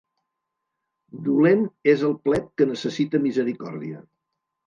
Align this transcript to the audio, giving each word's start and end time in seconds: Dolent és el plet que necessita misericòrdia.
Dolent 1.25 1.61
és 1.93 2.01
el 2.09 2.17
plet 2.29 2.49
que 2.61 2.67
necessita 2.71 3.23
misericòrdia. 3.29 4.01